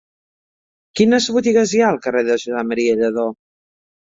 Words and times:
Quines 0.99 1.27
botigues 1.35 1.73
hi 1.75 1.83
ha 1.83 1.91
al 1.91 1.99
carrer 2.07 2.25
de 2.31 2.39
Josep 2.45 2.59
M. 2.65 2.87
Lladó? 3.03 3.31